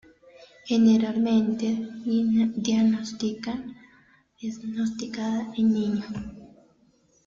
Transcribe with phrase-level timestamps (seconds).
[0.65, 1.67] Generalmente
[2.59, 3.61] diagnosticada
[5.55, 6.05] en niños.